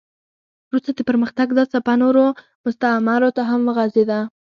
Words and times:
وروسته 0.69 0.91
د 0.95 0.99
پرمختګ 1.09 1.47
دا 1.57 1.63
څپه 1.71 1.93
نورو 2.01 2.25
مستعمرو 2.65 3.29
ته 3.37 3.41
هم 3.49 3.59
وغځېده. 3.67 4.19